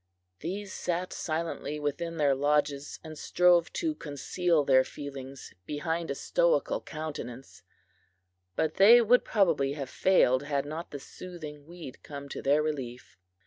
These 0.39 0.73
sat 0.73 1.13
silently 1.13 1.79
within 1.79 2.17
their 2.17 2.33
lodges, 2.33 2.99
and 3.03 3.15
strove 3.15 3.71
to 3.73 3.93
conceal 3.93 4.63
their 4.65 4.83
feelings 4.83 5.53
behind 5.67 6.09
a 6.09 6.15
stoical 6.15 6.81
countenance; 6.81 7.61
but 8.55 8.77
they 8.77 8.99
would 8.99 9.23
probably 9.23 9.73
have 9.73 9.91
failed 9.91 10.41
had 10.41 10.65
not 10.65 10.89
the 10.89 10.99
soothing 10.99 11.67
weed 11.67 12.01
come 12.01 12.29
to 12.29 12.41
their 12.41 12.63
relief. 12.63 13.15